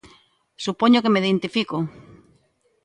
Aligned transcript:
Supoño 0.65 1.01
que 1.03 1.11
me 1.13 1.21
identifico. 1.23 1.77